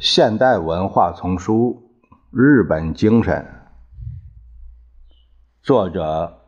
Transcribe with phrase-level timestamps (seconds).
[0.00, 1.90] 现代文化丛书
[2.30, 3.44] 《日本精神》，
[5.60, 6.38] 作者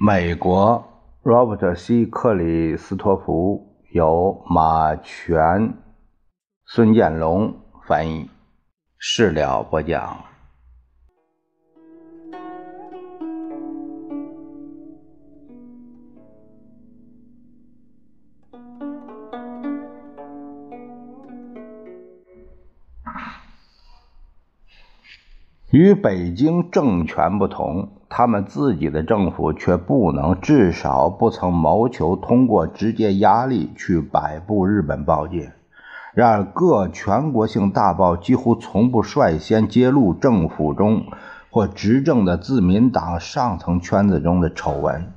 [0.00, 0.84] 美国
[1.22, 2.04] Robert C.
[2.06, 5.74] 克里斯托弗，由马全、
[6.66, 7.54] 孙建龙
[7.86, 8.28] 翻译，
[8.98, 10.24] 事了播讲。
[25.70, 35.52] 与北京政权不同，他们自己的政府却不能，至少不曾谋求通过直接压力去摆布日本报界。
[36.12, 41.04] 然而，各全国性大报几乎从不率先揭露政府中
[41.50, 45.12] 或执政的自民党上层圈子中的丑闻，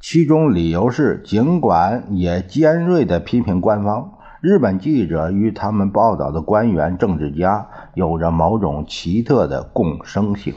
[0.00, 4.11] 其中理由是，尽管也尖锐地批评官方。
[4.42, 10.52] 日本记者与他们报道的官员、政治家有着某种奇特的共生性。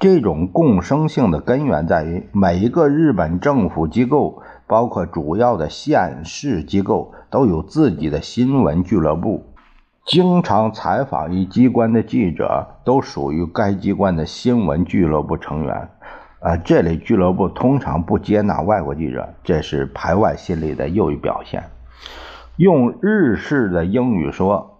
[0.00, 9.44] 这种共生性的根源在于，每一个日本政府机构，包括主要的县市机构，都有自己的新闻俱乐部。
[10.04, 15.88] 经常采访一机关的记者，都属于该机关的新闻俱乐部成员。
[16.40, 21.62] 啊，这类俱乐部通常不接纳外国记者，这是排外心理的又一表现。
[22.56, 24.78] 用日式的英语说，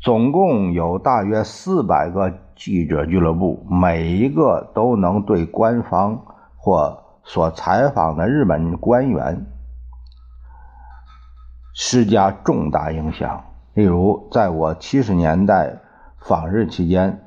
[0.00, 6.22] 总共有大约四百个记者俱乐部，每一个都能对官方
[6.56, 9.46] 或所采访的日本官员
[11.74, 13.44] 施加重大影响。
[13.74, 15.80] 例如，在我七十年代
[16.20, 17.20] 访日期间，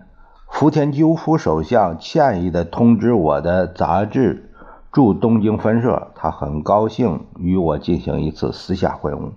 [0.50, 4.52] 福田赳夫首相歉意地通知我的杂志。
[4.92, 9.32] 驻东京分社，他很高兴与我进行一次私下会晤，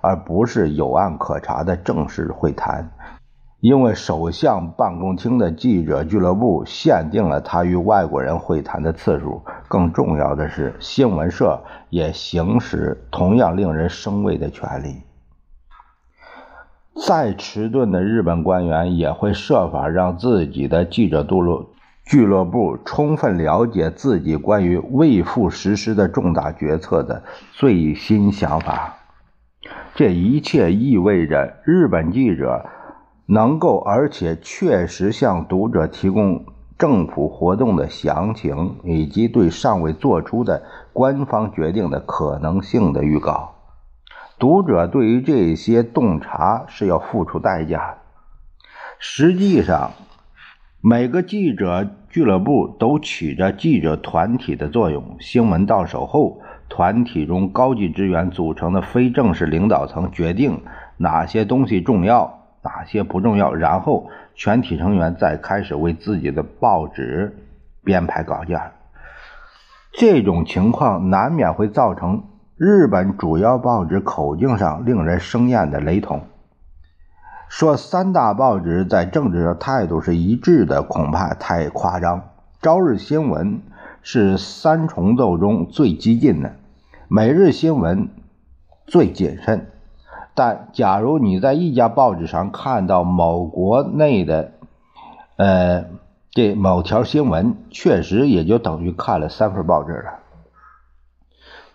[0.00, 2.90] 而不是有案可查的正式会谈，
[3.60, 9.42] 因为首相办公厅的记者俱乐部限定了他与外国人会谈的次数。
[9.68, 15.02] 更重要的是，新闻社也行使同样令人生畏的权利。
[17.06, 21.70] 再迟钝的日本官员也会设法让自己的记者渡路。
[22.06, 27.22] 俱乐部充分了解自己关于未赴实施的重大决策的
[27.52, 28.94] 最新想法。
[29.94, 32.66] 这一切意味着日本记者
[33.26, 36.46] 能够而且确实向读者提供
[36.78, 43.54] 政府活动的详情以及对尚未做出的官方决定的可能性的预告。
[44.38, 47.98] 读者对于这些洞察是要付出代价的。
[48.98, 49.92] 实际上。
[50.86, 55.16] 每个记者俱乐部都起着记者团体的作用。
[55.18, 56.42] 新闻到手后，
[56.76, 60.60] 团体中高级职员组成的非正式领导层决定
[60.96, 67.38] 哪些东西重要，哪些不重要，然后全体成员再开始为自己的报纸
[67.84, 68.60] 编排稿件。
[69.92, 72.24] 这种情况难免会造成
[72.56, 76.22] 日本主要报纸口径上令人生厌的雷同。
[77.48, 82.30] 说三大报纸在政治上态度是一致的，恐怕太夸张。
[82.60, 83.60] 朝日新闻
[84.02, 86.56] 是三重奏中最激进的，
[87.08, 88.08] 每日新闻
[88.86, 89.70] 最谨慎。
[90.34, 94.52] 但假如你在一家报纸上看到某国内的，
[95.36, 95.86] 呃，
[96.30, 100.20] 这某条新闻，确实也就等于看了三份报纸了。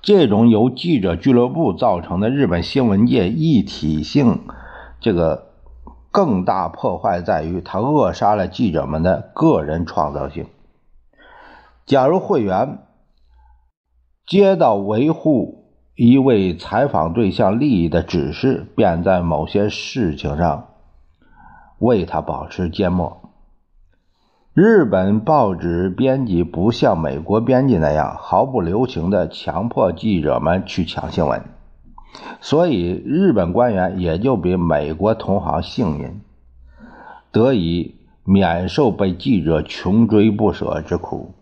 [0.02, 4.42] 这种由记者俱乐部造成的日本新闻界一体性，
[5.00, 5.48] 这个。
[6.12, 10.48] 更大破坏在于，它扼杀了记者们的个人创造性。
[11.86, 12.80] 假如会员
[14.30, 20.68] 接到维护一位采访对象利益的指示，便在某些事情上
[21.80, 23.24] 为他保持缄默。
[24.54, 31.42] 日本报纸编辑不像美国编辑那样毫不留情地强迫记者们去抢新闻。
[32.40, 36.22] 所以，日本官员也就比美国同行幸运，
[37.32, 37.96] 得以
[38.26, 41.34] 免受被记者穷追不舍之苦。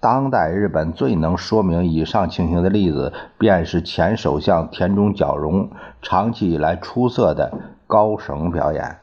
[0.00, 5.70] 当代日本最能说明以上情形的例子，便是前首相田中角荣
[6.00, 7.52] 长期以来出色的
[7.86, 8.96] 高绳表演。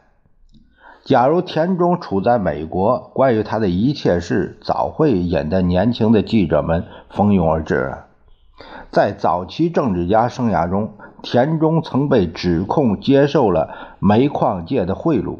[1.05, 8.07] 假如田中处在美国，关于他的一切事早会引得年轻的记者们蜂拥而至了。
[8.89, 13.69] 在早期政治家生涯中，田中曾被指控接受了
[13.99, 15.37] 煤矿界的贿赂。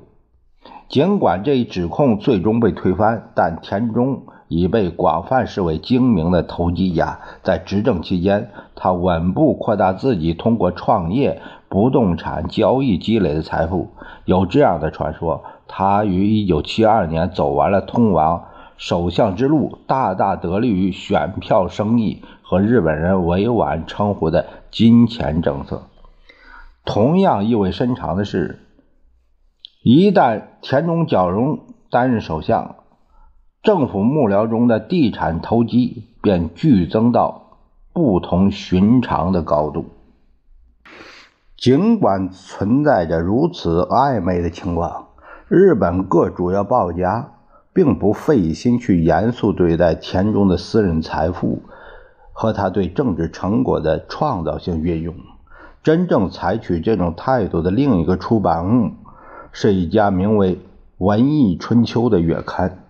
[0.88, 7.20] 尽管这一指控最终被推翻，但田中已被广泛视为精明的投机家。
[7.44, 13.90] 在执政期间，他稳步扩大自己通过创业不动产交易积累的财富。
[14.26, 18.46] 有这样的传说：他于1972年走完了通往
[18.78, 25.84] 首相之路，大大得利于选票生意和日本人委婉称呼的金钱政策。
[26.86, 28.60] 同样意味深长的是，
[29.84, 31.60] 一旦田中角荣
[31.90, 32.76] 担任首相，
[33.68, 37.58] 政府幕僚中的地产投机便剧增到
[37.92, 39.88] 不同寻常的高度。
[41.58, 45.08] 尽管存在着如此暧昧的情况，
[45.50, 47.32] 日本各主要报家
[47.74, 51.64] 并不费心去严肃对待田中的私人财富
[52.32, 55.14] 和他对政治成果的创造性运用。
[55.84, 58.92] 真正采取这种态度的另一个出版物，
[59.52, 60.56] 是一家名为
[61.00, 62.86] 《文艺春秋》的月刊。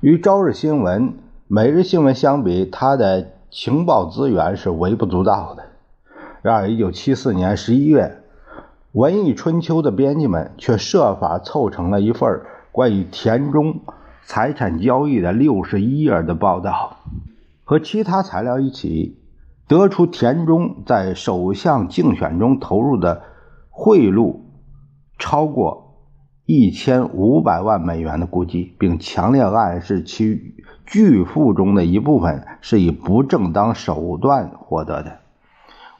[0.00, 1.08] 与《朝日新闻》
[1.46, 5.64] 《每日新闻》相比，它的情报资源是微不足道的。
[6.40, 8.22] 然而，1974年11月，
[8.92, 12.40] 《文艺春秋》的编辑们却设法凑成了一份
[12.72, 13.80] 关于田中
[14.22, 16.96] 财产交易的61页的报道，
[17.64, 19.18] 和其他材料一起，
[19.68, 23.20] 得出田中在首相竞选中投入的
[23.68, 24.36] 贿赂
[25.18, 25.89] 超过。
[26.52, 35.10] 一千五百万美元的估计，并强烈暗示其巨富中的一部分是以不正当手段获得的。《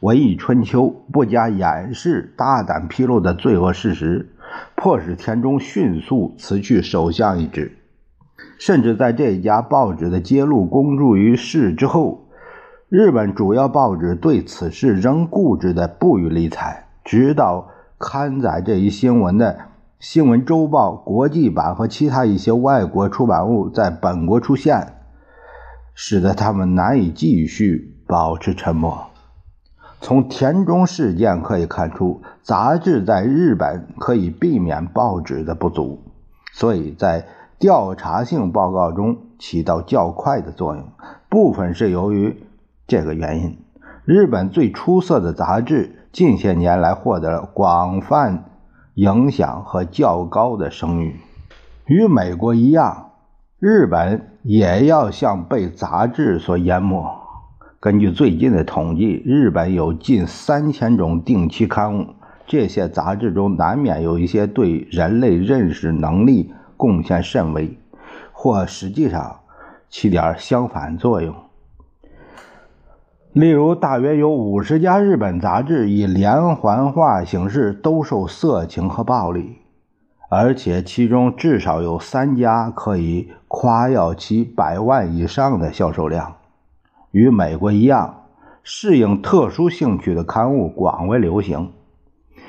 [0.01, 4.35] 文艺春秋》不加掩饰，大胆披露的罪恶事实，
[4.75, 7.79] 迫使田中迅速辞去首相一职。
[8.59, 12.27] 甚至在这家报纸的揭露公诸于世之后，
[12.89, 17.69] 日本主要报纸对此事仍固执的不予理睬，直到
[18.01, 19.70] 刊载这一新闻的。
[20.01, 24.95] 新闻周报国际版和其他一些外国出版物在本国出现，
[25.93, 29.09] 使得他们难以继续保持沉默。
[30.01, 36.01] 从田中事件可以看出，杂志在日本可以避免报纸的不足，
[36.51, 37.27] 所以在
[37.59, 40.83] 调查性报告中起到较快的作用。
[41.29, 42.43] 部分是由于
[42.87, 43.59] 这个原因，
[44.07, 48.47] 日本最出色的杂志近些年来获得了广泛。
[49.01, 51.17] 影响和较高的声誉，
[51.87, 53.13] 与美国一样，
[53.59, 57.03] 日本也要像被杂志所淹没。
[57.81, 62.09] 根据最近的统计，日本有近三千种定期刊物，
[62.47, 67.79] 这些杂志中难免有一些对人类认识能力贡献甚微，
[68.33, 69.41] 或实际上
[69.89, 71.35] 起点相反作用。
[73.33, 79.59] 例如，大约有五十家日本杂志以连环画形式兜售色情和暴力，
[80.29, 86.39] 而且其中至少有三家可以夸耀其百万以上的销售量。
[87.13, 88.25] 与美国一样，
[88.65, 91.71] 适应特殊兴趣的刊物广为流行。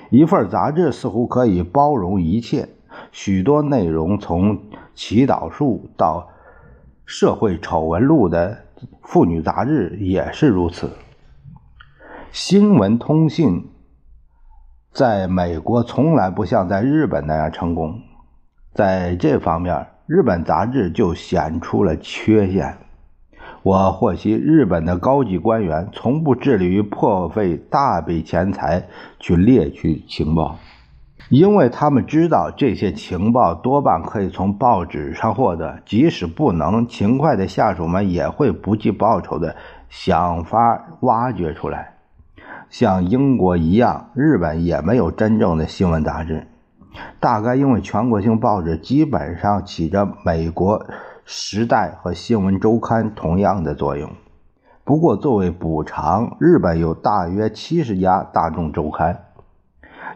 [0.09, 2.67] 一份杂志似乎可以包容一切，
[3.11, 4.57] 许多内容从
[4.95, 6.27] 祈祷术到
[7.05, 8.57] 社会丑闻录的。
[9.03, 10.91] 妇女杂志也是如此。
[12.31, 13.69] 新闻通信
[14.91, 18.01] 在美国从来不像在日本那样成功，
[18.73, 22.77] 在这方面，日本杂志就显出了缺陷。
[23.63, 28.87] 我获悉，日本的高级官员从不致力于破费大笔钱财
[29.19, 30.57] 去猎取情报。
[31.31, 39.55] 因为他们知道这些情报多半可以从报纸上获得，即使不能，勤快的下属们也会不计报酬的
[39.87, 41.93] 想法挖掘出来。
[42.69, 46.47] 像英国一样，日本也没有真正的新闻杂志，
[47.21, 50.79] 大概因为全国性报纸基本上起着美国
[51.23, 54.09] 《时代》和《新闻周刊》同样的作用。
[54.83, 59.17] 不过，作为补偿，日本有大约七十家大众周刊。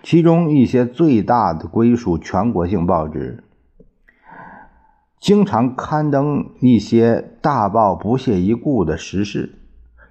[0.05, 3.43] 其中一些最大的归属全国性报纸，
[5.19, 9.55] 经常刊登一些大报不屑一顾的时事。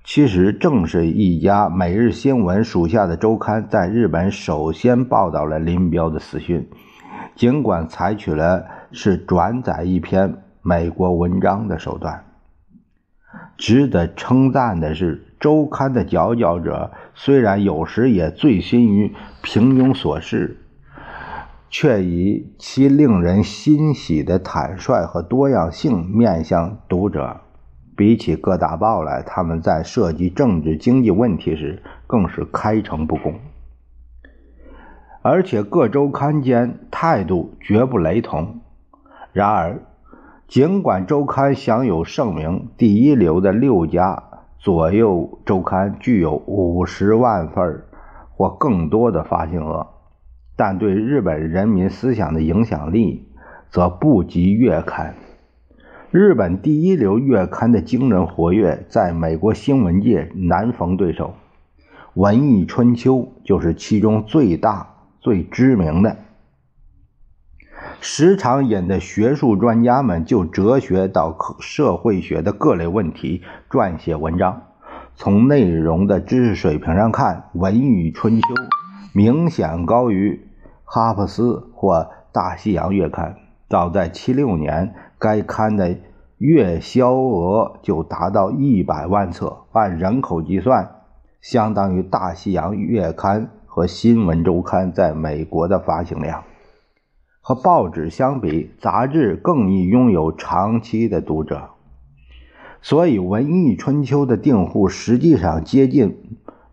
[0.02, 6.68] 其实，正是一家《每日新闻》属下的周刊，在日本首先报道了林彪的死讯，
[7.36, 12.24] 尽管采取了是转载一篇美国文章的手段。
[13.56, 15.28] 值得称赞的是。
[15.44, 20.56] 周刊的佼佼者虽然有时也醉心于平庸琐事，
[21.68, 27.42] 却以其令人欣喜的坦率和多样性面向读者。
[27.94, 33.34] 比起各大报来，他们在涉及政治经济问题时更是开诚布公，
[35.20, 38.60] 而且各周刊间态度绝不雷同。
[39.34, 39.82] 然而，
[40.48, 44.22] 尽管周刊享有盛名，第一流的六家。
[44.64, 47.82] 左右周刊具有五十万份
[48.30, 49.88] 或更多的发行额，
[50.56, 53.28] 但对日本人民思想的影响力
[53.68, 55.16] 则不及月刊。
[56.10, 61.34] 日本第一流月刊的惊人活跃，在美国新闻界难逢对手，
[62.14, 66.16] 《文艺春秋》就是其中最大、最知名的。
[68.06, 74.60] 时常引的学术专家们就哲学到社会学的各类问题撰写文章。
[75.14, 78.54] 从内容的知识水平上看，《文艺春秋》
[79.14, 80.38] 明显高于
[80.84, 83.30] 《哈珀斯》或《大西洋月刊》。
[83.70, 85.96] 早在七六年，该刊的
[86.36, 90.90] 月销额就达到一百万册，按人口计算，
[91.40, 96.44] 相当于《大西洋月刊》和《新闻周刊》在美国的发行量。
[97.46, 101.60] 和报纸相比，杂志更易拥有长期的读者，
[102.80, 106.08] 所以《文艺春秋》的订户实际上接近《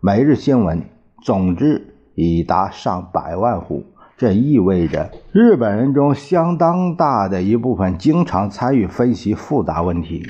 [0.00, 0.78] 每日新闻》，
[1.22, 3.84] 总之已达上百万户。
[4.16, 10.26] 这意味着日本人中相当大的一部分经常参与分析复杂问题。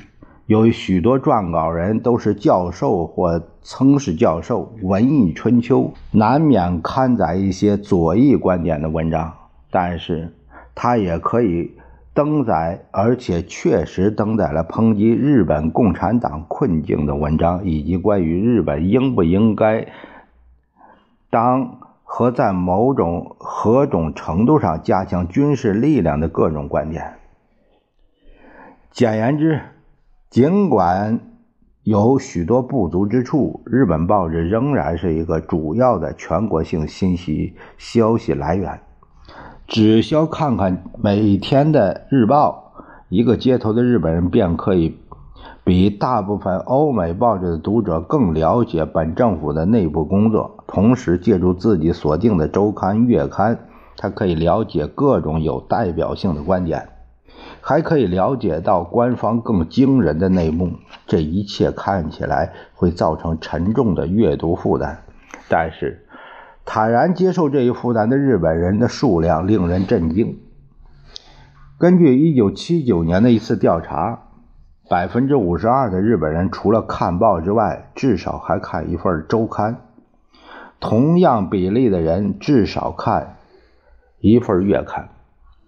[0.47, 9.33] 由于许多撰稿人都是教授或曾是教授，《文艺春秋》难免刊载一些左翼观点的文章。
[9.73, 10.35] 但是，
[10.75, 11.73] 他也可以
[12.13, 19.89] 登载，而且确实登载了抨击日本共产党困境的文章，以及关于日本应不应该
[21.31, 27.15] 当和在某种何种程度上加强军事力量的各种观点。
[28.91, 29.63] 简言之，
[30.29, 31.19] 尽管
[31.83, 38.79] 有许多不足之处，日本报纸仍然是一个主要的全国性信息消息来源。
[39.69, 42.73] 只需要看看每天的日报，
[43.09, 44.99] 一个街头的日本人便可以
[45.65, 50.59] 比大部分欧美报纸的读者更了解本政府的内部工作。
[50.67, 53.59] 同时，借助自己锁定的周刊、月刊，
[53.97, 56.89] 他可以了解各种有代表性的观点，
[57.63, 60.73] 还可以了解到官方更惊人的内幕。
[61.07, 64.97] 这一切看起来会造成沉重的阅读负担，
[65.49, 66.02] 但是。
[66.65, 70.39] 坦然接受这一负担的日本人的数量令人震惊。
[71.79, 74.21] 根据1979年的一次调查，
[74.89, 79.75] 百分之五十二的日本人除了看报之外，至少还看一份周刊；
[80.79, 83.37] 同样比例的人至少看
[84.21, 85.09] 一份月刊。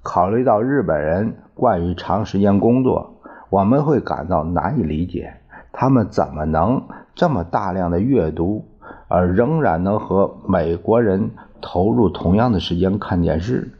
[0.03, 3.21] 考虑到日本人惯于长时间工作，
[3.51, 5.35] 我们会感到难以理解，
[5.73, 6.85] 他们怎么能
[7.15, 8.69] 这么大量的阅读。
[9.15, 11.31] 而仍然能和美国人
[11.61, 13.71] 投入同样的时间看电视，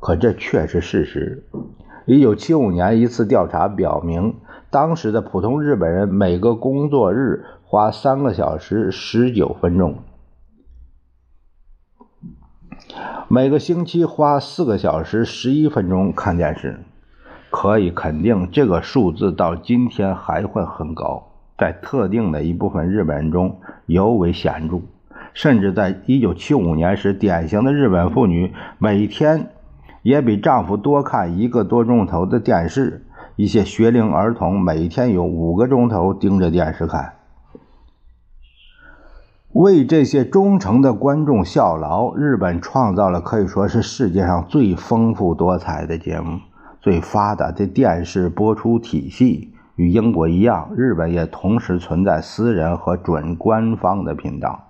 [0.00, 1.44] 可这却是事实。
[2.04, 4.34] 一九七五年一次调查表明，
[4.68, 9.98] 当时的普通日本人每个工作日花三个小时十九分钟，
[13.28, 16.80] 每个星期花四个小时十一分钟看电视。
[17.50, 21.29] 可以肯定，这个数字到今天还会很高。
[21.60, 24.80] 在特定的一部分日本人中尤为显著，
[25.34, 29.50] 甚至在1975年时，典型的日本妇女每天
[30.02, 33.04] 也比丈夫多看一个多钟头的电视。
[33.36, 37.12] 一些学龄儿童每天有五个钟头盯着电视看。
[39.52, 46.38] 为这些忠诚的观众效劳，日本创造了可以说是世界上最丰富多彩的节目、
[46.80, 49.52] 最发达的电视播出体系。
[49.76, 54.68] 与英国一样，日本也同时存在私人和准官方的频道。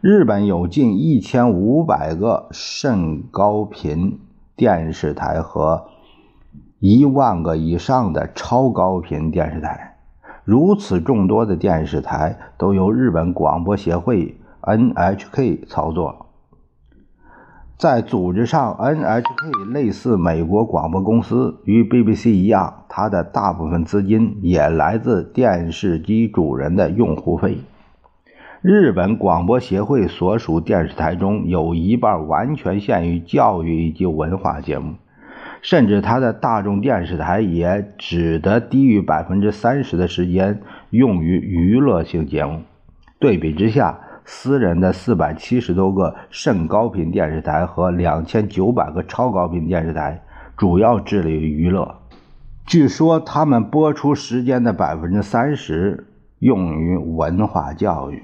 [0.00, 4.20] 日本有近一千五百个甚高频
[4.54, 5.86] 电视台和
[6.78, 9.96] 一万个以上的超高频电视台。
[10.44, 16.23] 如此众多的电视台都由日本广播协会 （NHK） 操作。
[17.76, 27.58] 在组织上，NHK 类似美国广播公司，与 BBC 一样，它的大部分资金也来自电视机主人的用户费。
[28.62, 34.94] 日本广播协会所属电视台中有一半完全限于教育以及文化节目，
[35.60, 42.62] 甚至它的大众电视台也只得低于百分之三十的时间用于娱乐性节目。
[43.18, 50.22] 对比之下，私人的四百七十多个甚高频电视台和两千九百个超高频电视台，
[50.56, 51.96] 主要致力于娱乐。
[52.66, 56.06] 据说他们播出时间的百分之三十
[56.38, 58.22] 用于文化教育。